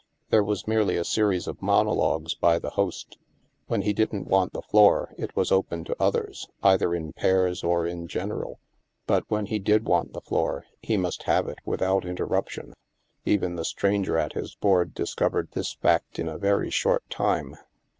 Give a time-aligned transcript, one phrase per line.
[0.31, 3.19] There was merely a series of monologues by the host.
[3.67, 7.85] When he didn't want the floor, it was open to others, either in pairs or
[7.85, 8.59] in general;
[9.05, 12.73] but when he did want the floor, he must have it without in terruption.
[13.25, 17.55] Even the stranger at his board discov ered this fact in a very short time.